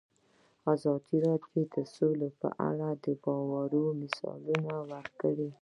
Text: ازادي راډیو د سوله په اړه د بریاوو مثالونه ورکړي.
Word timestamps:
ازادي 0.73 1.17
راډیو 1.27 1.61
د 1.73 1.75
سوله 1.95 2.27
په 2.41 2.47
اړه 2.69 2.89
د 3.03 3.05
بریاوو 3.23 3.97
مثالونه 4.01 4.73
ورکړي. 4.91 5.47